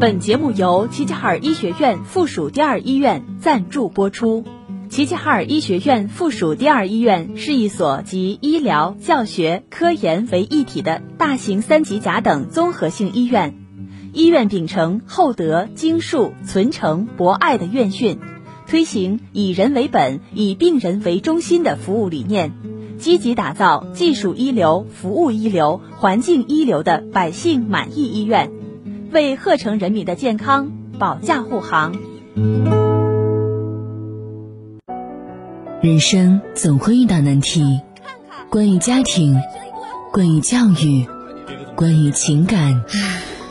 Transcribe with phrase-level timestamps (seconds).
[0.00, 4.44] 本节目由齐齐哈尔医学院附属第二医院赞助播出。
[4.90, 13.54] 齐齐哈尔医学院附属第二医院是一所集医疗、教学、科研为一体的大型三级甲等综合性医院。
[14.12, 18.18] 医院秉承厚德、精术、存诚、博爱的院训，
[18.66, 22.52] 推行以人为本、以病人为中心的服务理念，
[22.98, 28.50] 积极打造技术一流、服务一流、环境一流的百姓满意医院，
[29.14, 31.94] 为鹤城人民的健康保驾护航。
[35.80, 37.80] 人生总会遇到难题，
[38.50, 39.40] 关于家庭，
[40.12, 41.06] 关于教育，
[41.76, 42.82] 关于情感，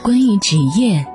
[0.04, 1.07] 关于职业，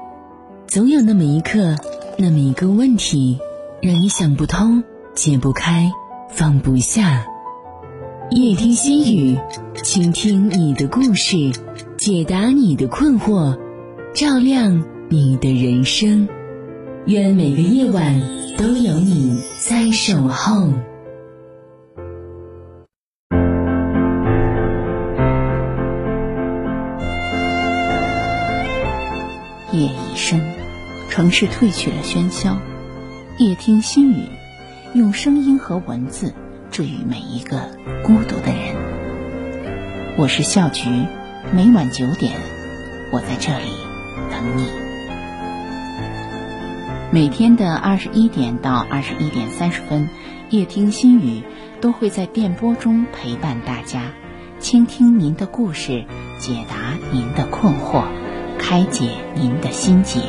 [0.66, 1.76] 总有那么一刻，
[2.16, 3.38] 那么一个问题，
[3.82, 4.82] 让你想不通、
[5.14, 5.92] 解不开、
[6.30, 7.26] 放不下。
[8.30, 9.38] 夜听心语，
[9.82, 11.36] 倾听你的故事，
[11.98, 13.58] 解答你的困惑，
[14.18, 16.28] 照亮你的人生。
[17.06, 18.20] 愿每个夜晚
[18.56, 20.72] 都有你在守候。
[29.70, 30.40] 夜已深，
[31.08, 32.58] 城市褪去了喧嚣。
[33.38, 34.24] 夜听心语，
[34.94, 36.34] 用声音和文字
[36.72, 37.68] 治愈每一个
[38.02, 38.74] 孤独的人。
[40.16, 40.90] 我是笑菊，
[41.52, 42.32] 每晚九点，
[43.12, 43.87] 我在这里
[44.30, 44.66] 等你。
[47.10, 50.08] 每天的二十一点到二十一点三十分，
[50.50, 51.42] 夜听心语
[51.80, 54.02] 都会在电波中陪伴大家，
[54.58, 56.04] 倾听您的故事，
[56.38, 56.76] 解答
[57.10, 58.04] 您的困惑。
[58.58, 60.20] 开解您的心结。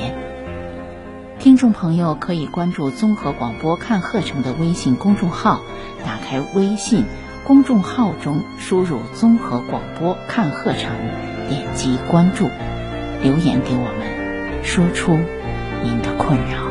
[1.39, 5.61] 听众朋友可以关注综合广播看鹤城的微信公众号，
[6.05, 7.05] 打开微信
[7.44, 10.92] 公众号中输入“综合广播看鹤城”，
[11.50, 12.47] 点击关注，
[13.21, 15.17] 留言给我们，说出
[15.83, 16.68] 您的困扰。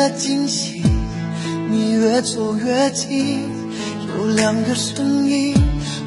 [0.00, 0.82] 的惊喜。
[1.68, 3.42] 你越走越近，
[4.08, 5.54] 有两个声音，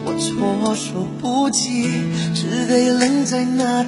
[0.04, 1.92] 我措手不及，
[2.34, 3.88] 只得愣在那里。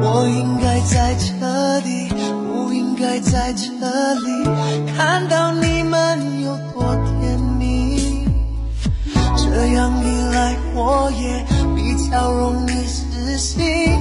[0.00, 2.08] 我应该在这里，
[2.46, 4.44] 不应该在这里，
[4.96, 8.24] 看到你们有多甜蜜。
[9.36, 13.97] 这样一来，我也比较容易死心，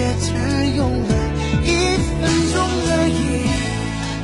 [0.00, 0.32] 也只
[0.76, 1.12] 用了
[1.62, 1.68] 一
[2.16, 2.20] 分
[2.52, 2.56] 钟
[2.88, 3.20] 而已。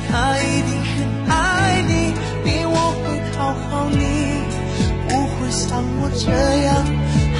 [0.09, 0.11] 他
[0.41, 0.95] 一定很
[1.29, 1.35] 爱
[1.87, 1.91] 你，
[2.43, 3.05] 比我会
[3.35, 4.01] 讨好你，
[5.07, 5.67] 不会像
[5.99, 6.25] 我这
[6.65, 6.67] 样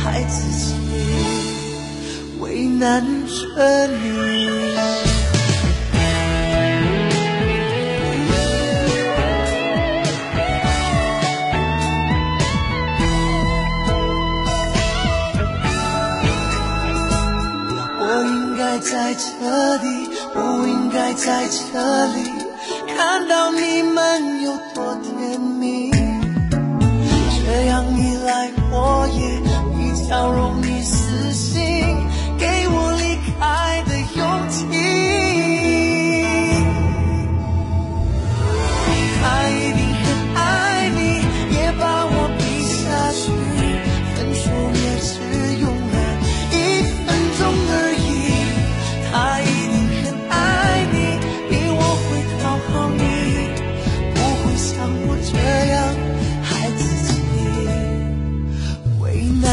[0.03, 0.61] 孩子气，
[2.39, 4.86] 为难着你。
[19.17, 19.85] 彻底，
[20.33, 22.31] 不应该在这里，
[22.95, 25.91] 看到你们有多甜蜜。
[27.43, 29.41] 这样一来，我也
[29.75, 30.66] 比较容易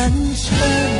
[0.04, 0.93] 这样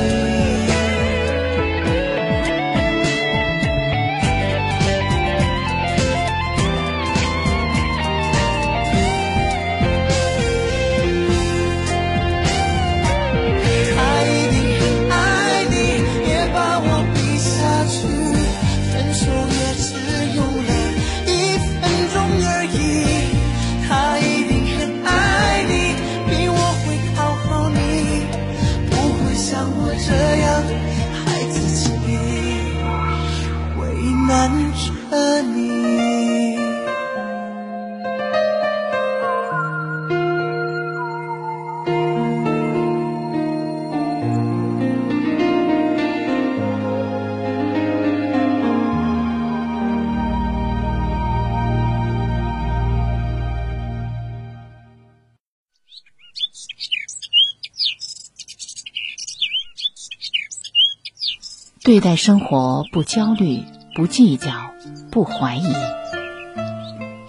[61.84, 63.62] 对待生活不焦虑、
[63.94, 64.72] 不计较、
[65.10, 65.66] 不怀疑。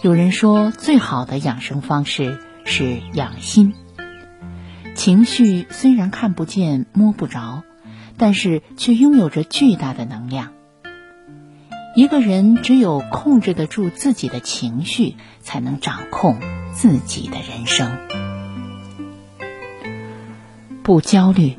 [0.01, 3.73] 有人说，最好的养生方式是养心。
[4.95, 7.63] 情绪虽然看不见、摸不着，
[8.15, 10.53] 但是却拥有着巨大的能量。
[11.93, 16.39] 一个人只有控制得住自己的情绪，才能掌控
[16.71, 17.91] 自己的人生。
[20.81, 21.57] 不焦虑。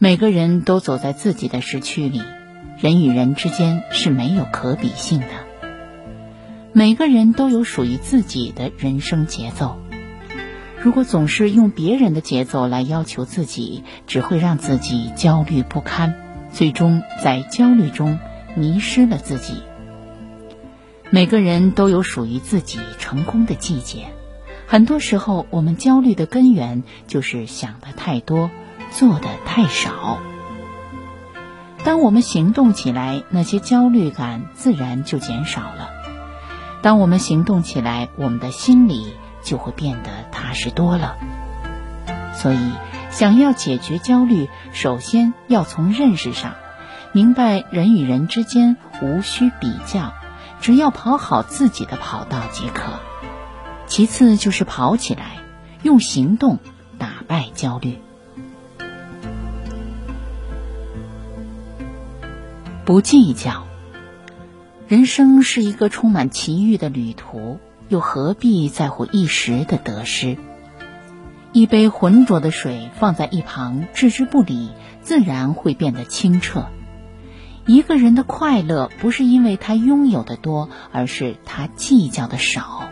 [0.00, 2.22] 每个人都走在自己的时区里，
[2.78, 5.26] 人与人之间是没有可比性的。
[6.72, 9.76] 每个人都有属于自己的人生节奏。
[10.80, 16.14] 如果总是用别人的节奏来要求自己，只会让自己焦虑不堪，
[16.52, 18.20] 最终在焦虑中
[18.54, 19.54] 迷失了自己。
[21.10, 24.04] 每个人都有属于自己成功的季节。
[24.68, 28.48] 很多时候，我们焦虑的根源就是想的太多。
[28.90, 30.18] 做的太少。
[31.84, 35.90] 当我们行动起来，那些焦虑感自然就减少了。
[36.82, 41.16] 当我们行动起来，我们的心里就会变得踏实多了。
[42.34, 42.58] 所以，
[43.10, 46.54] 想要解决焦虑，首先要从认识上
[47.12, 50.12] 明白人与人之间无需比较，
[50.60, 52.92] 只要跑好自己的跑道即可。
[53.86, 55.38] 其次就是跑起来，
[55.82, 56.58] 用行动
[56.98, 57.98] 打败焦虑。
[62.88, 63.66] 不计较，
[64.86, 67.58] 人生是一个充满奇遇的旅途，
[67.90, 70.38] 又何必在乎一时的得失？
[71.52, 74.70] 一杯浑浊的水放在一旁，置之不理，
[75.02, 76.68] 自然会变得清澈。
[77.66, 82.88] 一个人的快乐，不是因为他拥有的多，而是他计较的少。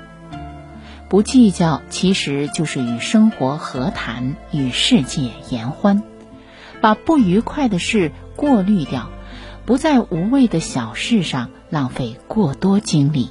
[1.08, 6.02] 不计较，其实就是与生活和谈，与世界言欢，
[6.82, 9.08] 把不愉快的事过滤掉。
[9.66, 13.30] 不在无谓的小事上浪费过多精力。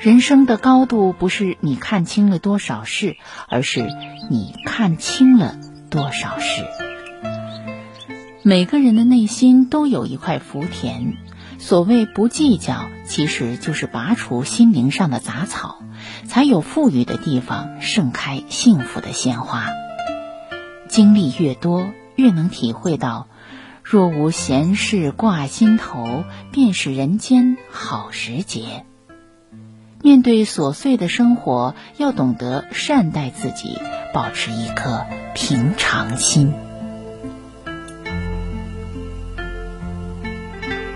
[0.00, 3.16] 人生的高度不是你看清了多少事，
[3.48, 3.86] 而是
[4.28, 5.56] 你看清了
[5.88, 6.64] 多少事。
[8.42, 11.14] 每个人的内心都有一块福田，
[11.60, 15.78] 所谓不计较，其实就是拔除心灵上的杂草，
[16.26, 19.66] 才有富裕的地方盛开幸福的鲜花。
[20.88, 21.86] 经历越多，
[22.16, 23.28] 越能体会到。
[23.82, 28.86] 若无闲事挂心头，便是人间好时节。
[30.00, 33.78] 面对琐碎的生活，要懂得善待自己，
[34.14, 36.52] 保持一颗平常心，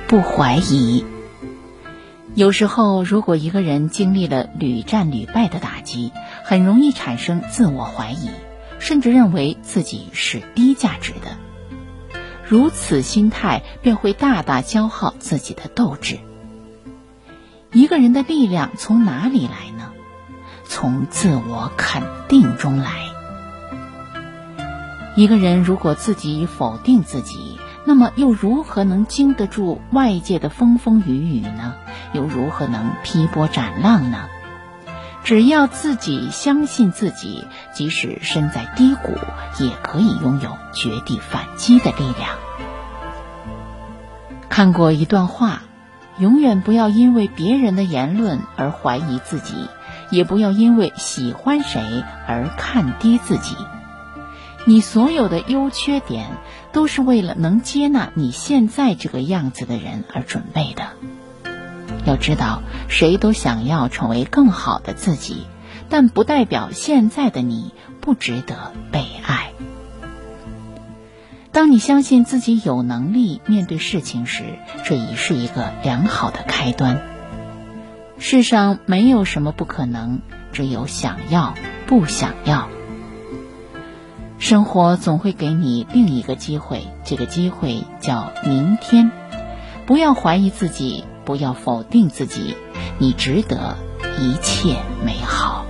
[0.09, 1.05] 不怀疑。
[2.35, 6.13] 有时候，如果一个人经历了屡战屡败的打击，
[6.45, 8.31] 很容易产生自我怀疑，
[8.79, 11.46] 甚至认为自己是低价值的。
[12.49, 16.19] 如此心态便会大大消耗自己的斗志。
[17.73, 19.91] 一个人的力量从哪里来呢？
[20.65, 22.93] 从自我肯定中来。
[25.17, 31.75] 一个人如果自己否定自己，那么又如何能经得住外界的风风雨雨呢？
[32.13, 34.29] 又如何能劈波斩浪呢？
[35.27, 39.11] 只要自己相信自己，即使身在低谷，
[39.59, 42.39] 也可以拥有绝地反击的力量。
[44.49, 45.65] 看过一段话：
[46.21, 49.67] 永远不要因为别人的言论而怀疑自己，
[50.11, 53.57] 也不要因为喜欢谁而看低自己。
[54.65, 56.29] 你所有的优缺点，
[56.71, 60.85] 都是为了能接纳你现在这个样子的人而准备的。
[62.07, 65.47] 要知道，谁都想要成为更好的自己，
[65.89, 69.51] 但不代表现在的你不值得被爱。
[71.53, 74.45] 当你相信自己有能力面对事情时，
[74.85, 77.01] 这已是一个良好的开端。
[78.19, 80.21] 世上没有什么不可能，
[80.53, 81.55] 只有想要
[81.87, 82.69] 不想要。
[84.39, 89.11] 生活总会给你另一个机会，这个机会叫明天。
[89.87, 91.05] 不要怀疑自己。
[91.27, 92.55] 不要否定自己，
[92.99, 93.77] 你值得
[94.21, 95.67] 一切美好。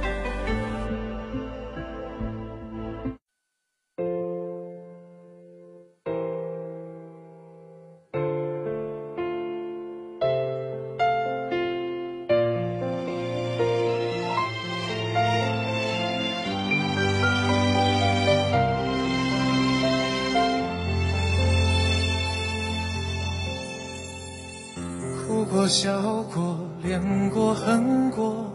[25.67, 28.53] 笑过、恋过、恨过，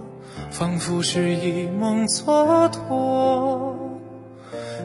[0.49, 3.73] 仿佛是一梦蹉跎。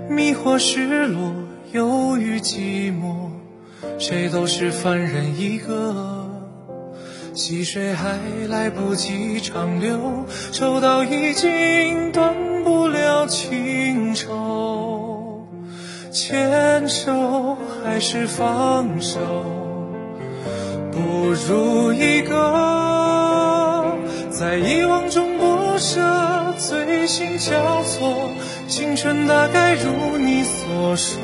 [0.09, 1.33] 迷惑、失落、
[1.73, 3.31] 忧郁、寂寞，
[3.99, 6.25] 谁都是凡人一个。
[7.35, 8.19] 细水还
[8.49, 15.47] 来不及长流，抽刀已经断不了情愁。
[16.11, 19.19] 牵手还是放手，
[20.97, 23.99] 不如一个
[24.31, 26.01] 在遗忘中不舍，
[26.57, 28.31] 醉心交错。
[28.67, 31.21] 青春大概如你所说，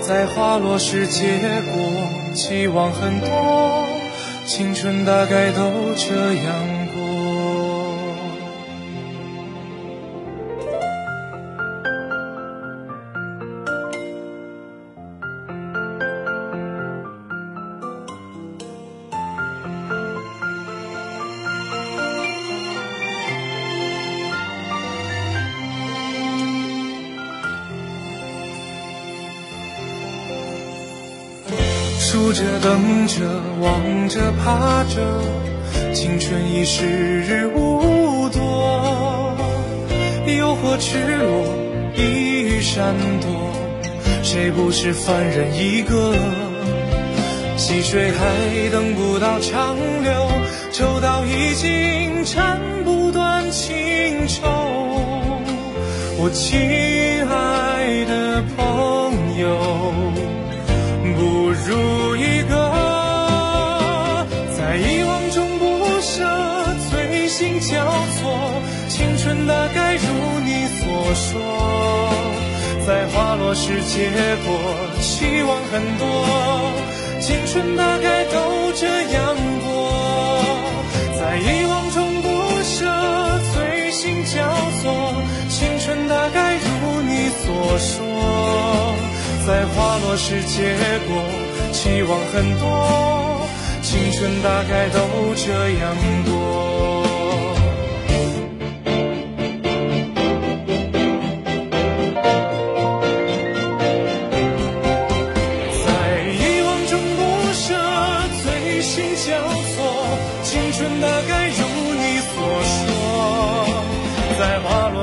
[0.00, 1.38] 在花落时结
[1.70, 3.84] 果，期望很多。
[4.46, 6.79] 青春大概都这样
[34.10, 35.00] 着，怕着，
[35.94, 39.36] 青春已时日无多，
[40.26, 41.46] 诱惑赤裸，
[41.94, 43.30] 一闪躲，
[44.24, 46.12] 谁不是凡人一个？
[47.56, 50.28] 细水还等不到长流，
[50.72, 54.42] 抽刀已经斩不断情愁。
[56.18, 56.58] 我亲
[57.28, 59.56] 爱的朋友。
[61.16, 62.39] 不如一
[69.30, 72.10] 春大概如你所说，
[72.84, 74.10] 在花落时结
[74.44, 74.58] 果，
[75.00, 76.72] 期望很多。
[77.20, 80.42] 青春大概都这样过，
[81.16, 82.28] 在遗忘中不
[82.64, 84.40] 舍，醉心交
[84.82, 85.14] 错。
[85.48, 88.96] 青春大概如你所说。
[89.46, 90.74] 在花落时结
[91.06, 91.22] 果，
[91.72, 93.46] 期望很多，
[93.80, 94.98] 青春大概都
[95.36, 96.99] 这样过。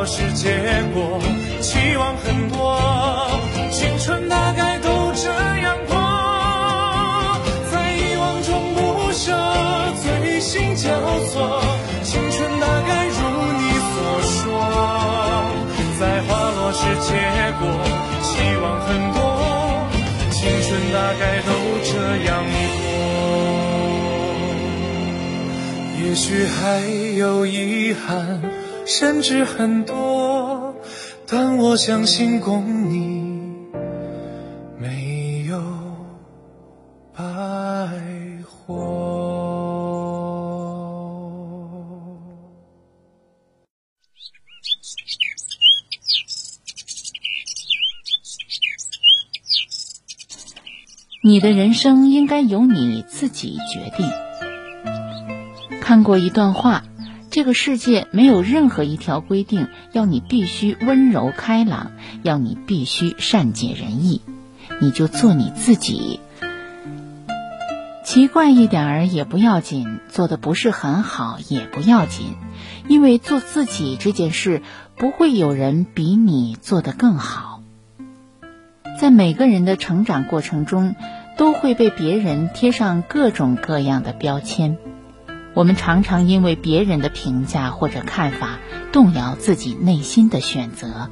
[0.08, 0.50] 是结
[0.94, 1.20] 果，
[1.62, 2.80] 期望很多。
[3.70, 5.94] 青春大概都这样过，
[7.70, 9.36] 在遗忘中不舍，
[10.02, 10.88] 醉心交
[11.28, 11.62] 错。
[12.04, 13.20] 青春大概如
[13.60, 13.96] 你所
[14.32, 14.48] 说，
[16.00, 17.12] 在花落时结
[17.60, 17.68] 果，
[18.24, 18.32] 期
[18.64, 19.18] 望很多。
[20.32, 21.52] 青春大概都
[21.84, 21.92] 这
[22.24, 22.30] 样
[22.82, 22.88] 过，
[26.02, 26.80] 也许还
[27.18, 28.40] 有遗憾，
[29.00, 30.76] 甚至很多，
[31.28, 33.70] 但我相信共你
[34.80, 35.62] 没有
[37.16, 37.24] 白
[38.44, 38.74] 活。
[51.24, 54.10] 你的人生应该由你自己决定。
[55.80, 56.84] 看过一段话，
[57.30, 61.92] 这个世界没有任何一条规定要你必须温柔开朗，
[62.24, 64.22] 要你必须善解人意，
[64.82, 66.20] 你就做你自己。
[68.04, 72.36] 奇怪一点儿也不要紧，做的不是很好也不要紧，
[72.88, 74.62] 因为做自己这件事，
[74.96, 77.62] 不会有人比你做得更好。
[79.00, 80.96] 在每个人的成长过程中，
[81.38, 84.78] 都会被别人贴上各种各样的标签。
[85.58, 88.60] 我们常常因为别人的评价或者看法，
[88.92, 91.10] 动摇自己内心的选择。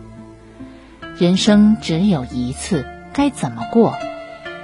[1.18, 3.96] 人生只有一次，该怎么过，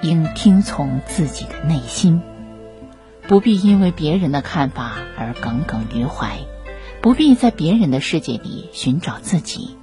[0.04, 2.22] 应听从自己的内心，
[3.28, 6.38] 不必因为别人的看法而耿耿于怀，
[7.02, 9.78] 不必在别人的世界里寻找自己。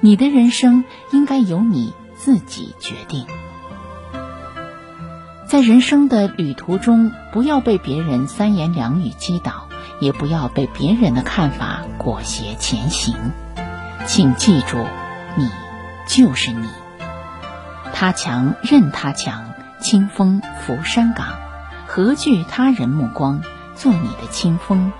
[0.00, 1.92] 你的人生应该由你。
[2.14, 3.26] 自己决定，
[5.52, 9.68] 在人生的旅途中，不要被别人三言两语击倒，
[10.00, 13.14] 也不要被别人的看法裹挟前行。
[14.06, 14.78] 请记住，
[15.36, 15.50] 你
[16.08, 16.70] 就是你。
[17.92, 21.34] 他强任他强，清风拂山岗，
[21.86, 23.42] 何惧他人目光？
[23.74, 24.90] 做你的清风，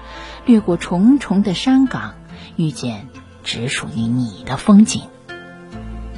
[0.45, 2.13] 掠过重重的山岗，
[2.57, 3.09] 遇见
[3.43, 5.05] 只属于你的风景。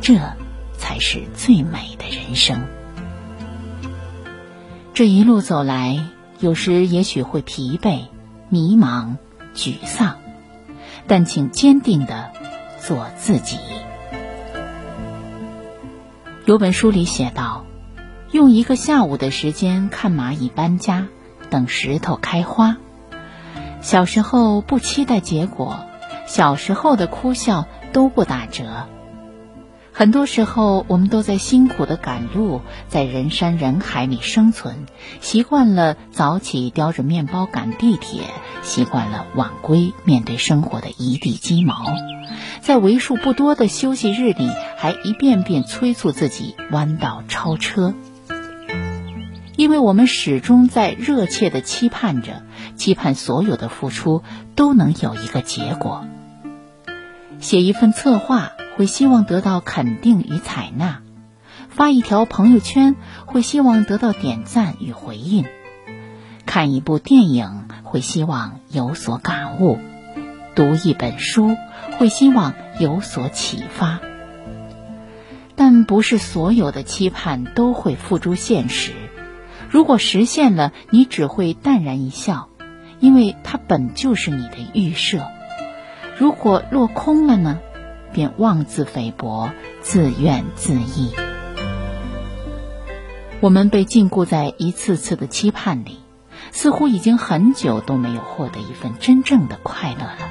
[0.00, 0.19] 这。
[0.76, 2.61] 才是最美的人生。
[4.95, 6.05] 这一路走来，
[6.39, 8.05] 有时也许会疲惫、
[8.49, 9.17] 迷茫、
[9.53, 10.19] 沮丧，
[11.09, 12.31] 但请坚定的
[12.79, 13.59] 做自己。
[16.45, 17.65] 有本书里写道
[18.31, 21.09] ：“用一个下午的时间看蚂蚁搬家，
[21.51, 22.77] 等石头开花。
[23.81, 25.81] 小时候不期待结果，
[26.29, 28.87] 小时候的哭笑都不打折。”
[29.97, 34.87] 很多时候，我们都在辛苦的赶路，在人山人海里生存，
[35.21, 38.23] 习惯了早起叼着面包赶地铁，
[38.63, 41.95] 习惯了晚归面对生活的一地鸡毛，
[42.61, 47.95] 在为数不多的休息日里，还一遍遍催促自己弯道超车，
[49.55, 52.43] 因为我们始终在热切的期盼着，
[52.75, 54.25] 期盼所有的付出
[54.57, 56.05] 都能有一个结果。
[57.39, 58.51] 写一份策划。
[58.76, 61.00] 会希望得到肯定与采纳，
[61.69, 65.45] 发一条朋友圈会希望得到点赞与回应，
[66.45, 69.78] 看一部电影会希望有所感悟，
[70.57, 71.57] 读一本书
[71.99, 74.00] 会希望有所启发。
[75.57, 78.93] 但不是所有的期盼都会付诸现实，
[79.71, 82.49] 如果实现了，你只会淡然一笑，
[82.99, 85.21] 因为它本就是你的预设；
[86.19, 87.61] 如果落空了呢？
[88.14, 89.50] 便妄自菲薄，
[89.83, 91.12] 自怨自艾。
[93.40, 95.99] 我们被禁锢在一次次的期盼里，
[96.50, 100.30] 似乎已经很久都没有获得一份真正的快乐了。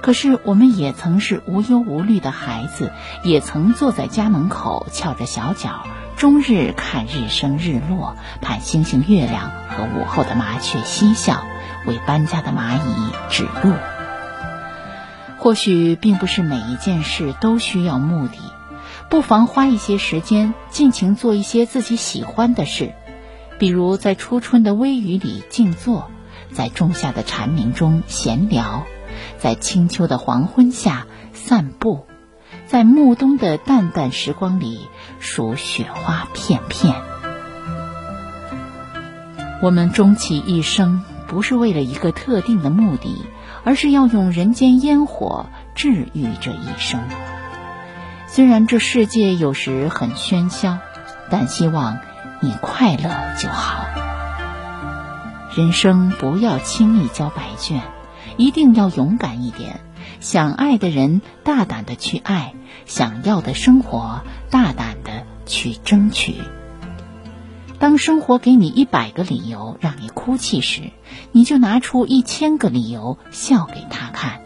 [0.00, 2.92] 可是，我们也曾是无忧无虑的孩子，
[3.24, 11.44] 也曾坐在家门口翘着小脚，终日看日升日落，盼星星月亮和午后的麻雀嬉笑，
[11.86, 13.74] 为搬家的蚂蚁指路。
[15.44, 18.38] 或许并不是每一件事都需要目的，
[19.10, 22.94] 不妨花一些时间，尽情做一些自己喜欢的事，
[23.58, 26.10] 比如在初春的微雨里静坐，
[26.50, 28.86] 在仲夏的蝉鸣中闲聊，
[29.36, 32.06] 在清秋的黄昏下散步，
[32.66, 34.80] 在暮冬的淡淡时光里
[35.18, 36.94] 数雪花片片。
[39.60, 41.02] 我们终其一生，
[41.34, 43.26] 不是为了一个特定的目的。
[43.66, 47.00] 而是要用人间烟火治愈这一生。
[48.26, 50.78] 虽然这世界有时很喧嚣，
[51.30, 51.98] 但希望
[52.40, 53.86] 你快乐就好。
[55.56, 57.80] 人生不要轻易交白卷，
[58.36, 59.80] 一定要勇敢一点。
[60.20, 62.52] 想爱的人，大胆的去爱；
[62.84, 64.20] 想要的生活，
[64.50, 66.34] 大胆的去争取。
[67.84, 70.84] 当生活给你一百个理由让你哭泣时，
[71.32, 74.40] 你就拿出一千个理由笑给他看。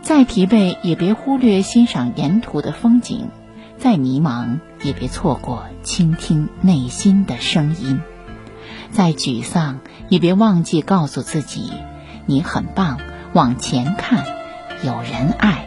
[0.00, 3.30] 再疲惫也别忽略欣赏沿途的风景，
[3.78, 8.00] 再迷茫也别错过倾听内心的声音，
[8.92, 11.72] 再沮丧也别忘记告诉自己，
[12.26, 13.00] 你很棒，
[13.32, 14.24] 往前看，
[14.84, 15.66] 有人爱，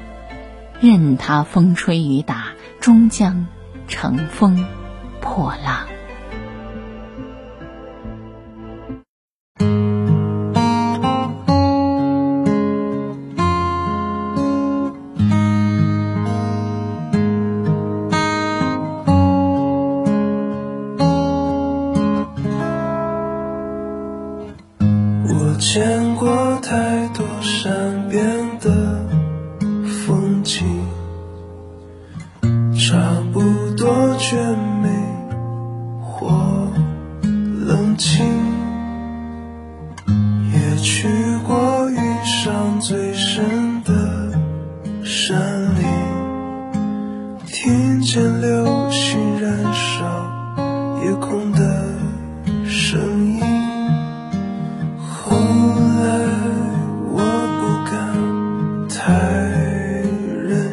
[0.80, 3.48] 任他风吹雨打，终将
[3.90, 4.66] 乘风
[5.20, 5.88] 破浪。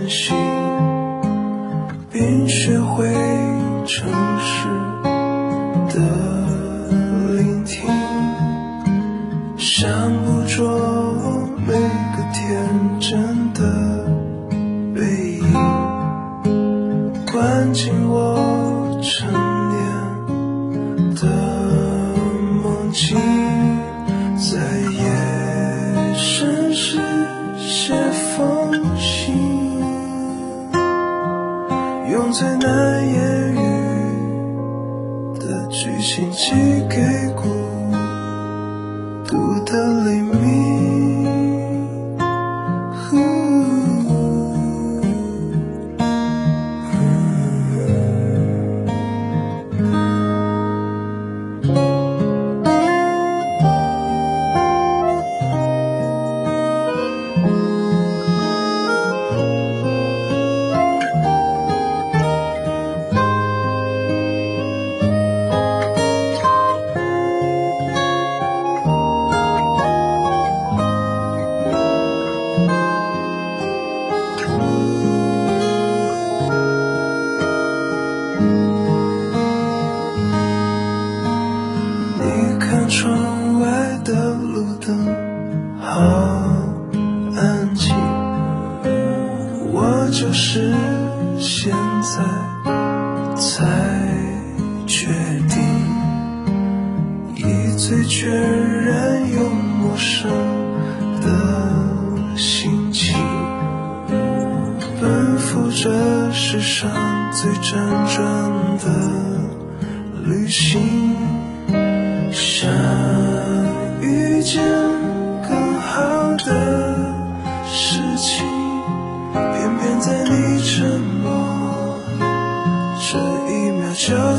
[0.08, 0.36] 心，
[2.12, 3.12] 并学会
[3.86, 4.68] 诚实
[5.94, 6.23] 的。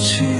[0.06, 0.35] 去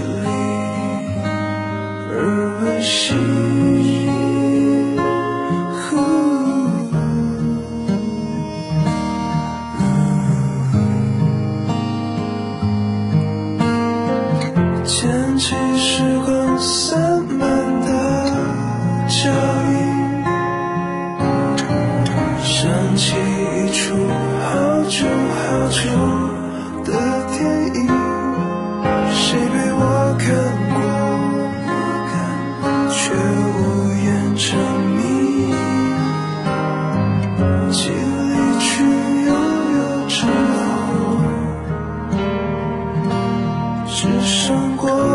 [43.96, 45.15] 只剩过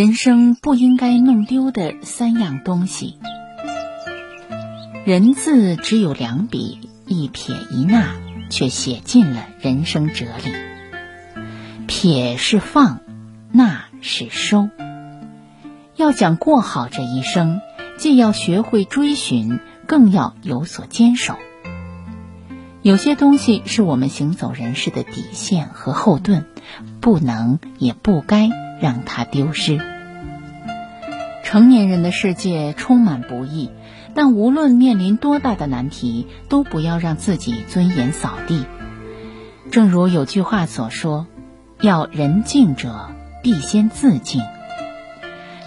[0.00, 3.18] 人生不应该弄丢的三样东西。
[5.04, 8.14] 人字只有两笔，一撇一捺，
[8.48, 10.52] 却写尽了人生哲理。
[11.86, 13.00] 撇是放，
[13.52, 14.70] 捺是收。
[15.96, 17.60] 要想过好这一生，
[17.98, 21.36] 既要学会追寻，更要有所坚守。
[22.80, 26.46] 有些东西是我们行走人世的底线和后盾，
[27.02, 28.48] 不能也不该
[28.80, 29.80] 让它丢失。
[31.44, 33.70] 成年人的世界充满不易，
[34.14, 38.64] 但无论面临多大的难题，都不要让自己尊严扫地。
[39.70, 41.26] 正如有句话所说
[41.80, 43.10] ：“要人敬者，
[43.42, 44.42] 必先自敬。”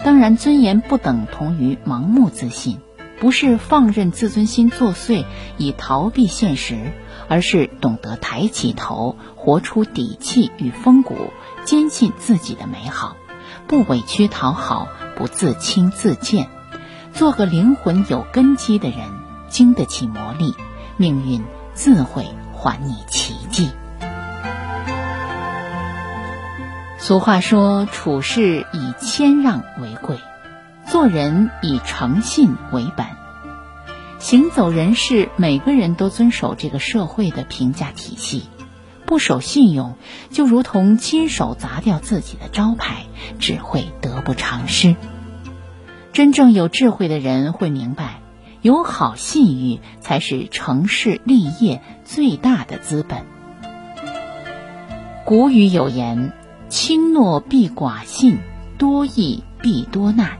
[0.04, 2.78] 当然，尊严不等同于盲目自信，
[3.20, 5.24] 不是放任自尊心作祟
[5.56, 6.92] 以逃避现实，
[7.28, 11.30] 而是懂得抬起头，活出底气与风骨，
[11.64, 13.16] 坚信自己的美好，
[13.66, 16.48] 不委屈讨好，不自轻自贱，
[17.12, 18.98] 做个灵魂有根基的人，
[19.48, 20.54] 经得起磨砺，
[20.96, 23.70] 命运自会还你奇迹。
[26.98, 30.18] 俗话说：“处事以谦让为贵，
[30.86, 33.06] 做人以诚信为本。”
[34.24, 38.44] 行走人世，每个人都遵守这个社会的评价体系，
[39.04, 39.96] 不守信用，
[40.30, 43.04] 就如同亲手砸掉自己的招牌，
[43.38, 44.96] 只会得不偿失。
[46.14, 48.22] 真正有智慧的人会明白，
[48.62, 53.26] 有好信誉才是成事立业最大的资本。
[55.26, 56.32] 古语有言。
[56.70, 58.38] 轻诺必寡信，
[58.78, 60.38] 多义必多难。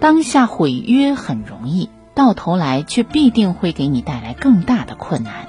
[0.00, 5.46] 当下毁约很容易，到头来却必定会给你带来更大的困难。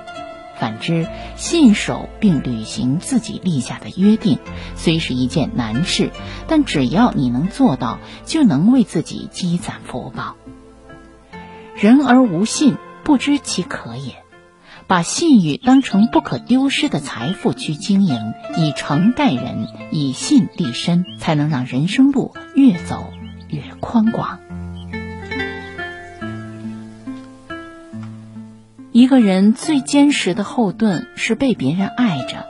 [0.60, 4.40] 反之，信守并履行自己立下的约定，
[4.76, 6.12] 虽是一件难事，
[6.48, 10.36] 但只要你能做到，就能为自己积攒福报。
[11.76, 14.16] 人而无信，不知其可也。
[14.88, 18.20] 把信誉当成不可丢失的财富去经营，
[18.58, 23.14] 以诚待人，以信立身，才能让人生路越走
[23.48, 24.40] 越宽广。
[28.98, 32.48] 一个人最坚实的后盾是被别人爱着，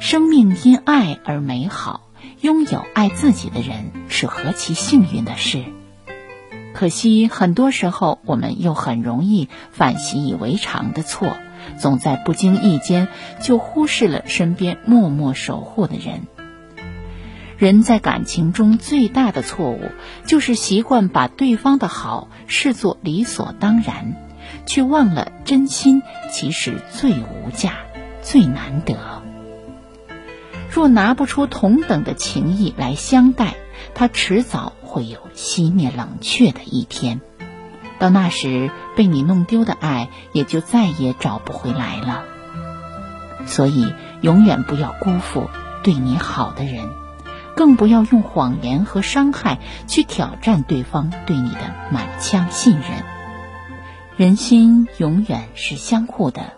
[0.00, 2.02] 生命因爱而美好，
[2.42, 5.64] 拥有爱自己的人是何其幸运的事。
[6.74, 11.34] 可惜，很多时候我们又很容易犯习以为常的错，
[11.78, 13.08] 总在不经意间
[13.40, 16.26] 就忽视了身边默默守护的人。
[17.56, 19.80] 人在感情中最大的错误，
[20.26, 24.25] 就是习惯把对方的好视作理所当然，
[24.66, 27.74] 却忘了真心其实最无价、
[28.22, 29.22] 最难得。
[30.70, 33.54] 若拿不出同等的情谊来相待，
[33.94, 37.20] 他迟早会有熄灭冷却的一天。
[37.98, 42.24] 到那时，被你弄丢的爱也就再也找不回来了。
[43.46, 45.48] 所以，永远不要辜负
[45.82, 46.90] 对你好的人，
[47.54, 53.15] 更不要用谎言和伤害去挑战对方对你的满腔信任。
[54.16, 56.54] 人心永远是相互的，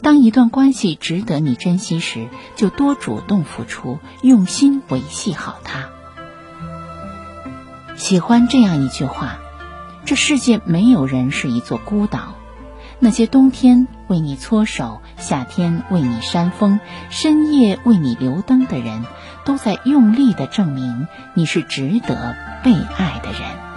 [0.00, 5.90] 当一段关系值得你珍惜时，就多主动付出，用心维系好它。
[7.94, 9.38] 喜欢这样一句话。
[10.06, 12.36] 这世界没有人是一座孤岛，
[12.98, 19.04] 那些冬天为你搓手、夏天为你扇风、深夜为你留灯的人，
[19.44, 23.67] 都在用力的证明你是值得被爱的人。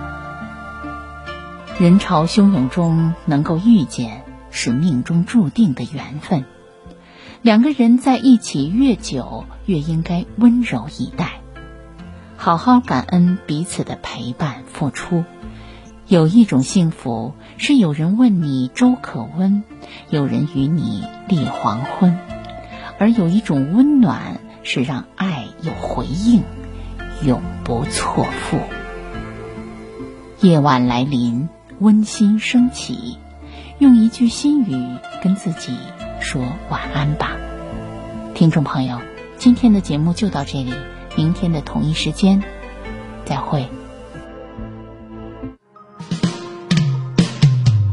[1.82, 6.46] 人潮汹涌中能够遇见，是命中注定的缘分。
[7.42, 11.42] 两个人在一起越久，越应该温柔以待，
[12.38, 15.24] 好好感恩彼此的陪伴付出。
[16.06, 19.64] 有一种幸福是有人问你粥可温，
[20.12, 22.14] 有人与你立黄昏；
[23.00, 26.44] 而有一种温暖是让爱有回应，
[27.26, 28.60] 永不错付。
[30.42, 31.50] 夜晚来临，
[31.82, 33.18] 温馨升起，
[33.80, 35.76] 用一句心语跟自己
[36.20, 36.40] 说
[36.70, 37.32] 晚安吧。
[38.36, 39.00] 听众朋友，
[39.40, 40.72] 今天的节目就到这里，
[41.18, 42.44] 明天的同一时间
[43.26, 43.68] 再会。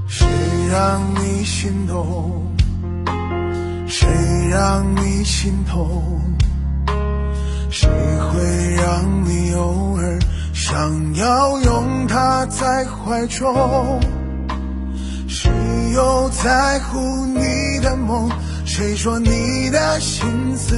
[0.07, 0.27] 谁
[0.70, 2.46] 让你心动？
[3.87, 4.07] 谁
[4.51, 6.20] 让你心痛？
[7.70, 10.18] 谁会让你偶尔
[10.60, 14.00] 想要拥他在怀中？
[15.28, 15.48] 谁
[15.94, 18.28] 又在乎你的梦？
[18.66, 20.74] 谁说你的心思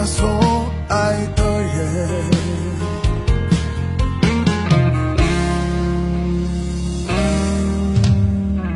[0.00, 0.26] 他所
[0.88, 2.24] 爱的人。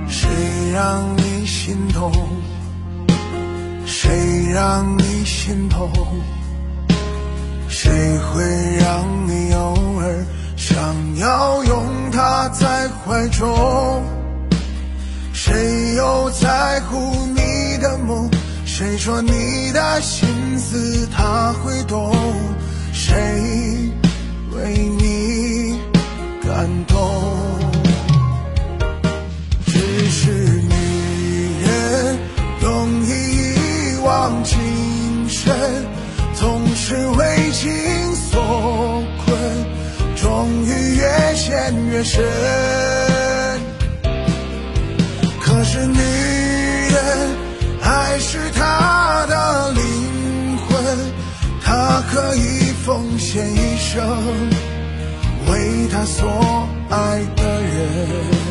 [0.06, 0.28] 谁
[0.74, 2.12] 让你心痛？
[3.87, 5.90] 谁让你心痛？
[7.68, 8.42] 谁会
[8.76, 10.26] 让你偶尔
[10.58, 10.76] 想
[11.16, 14.04] 要拥他在怀中？
[15.32, 16.98] 谁又在乎
[17.33, 17.33] 你？
[18.76, 22.12] 谁说你的心思他会懂？
[22.92, 23.14] 谁
[24.50, 25.78] 为你
[26.42, 26.98] 感动？
[29.64, 29.78] 只
[30.10, 32.18] 是女人
[32.60, 33.10] 容易
[33.54, 34.58] 一往情
[35.28, 35.54] 深，
[36.34, 37.70] 总是为情
[38.16, 38.42] 所
[39.24, 39.38] 困，
[40.16, 43.03] 终于越陷越深。
[52.84, 54.06] 奉献一生，
[55.50, 58.43] 为她所爱的人。